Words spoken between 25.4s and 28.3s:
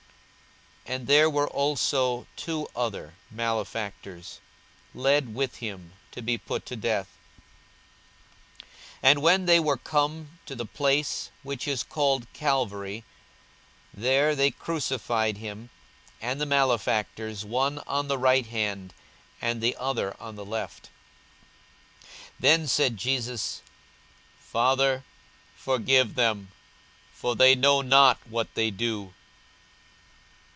forgive them; for they know not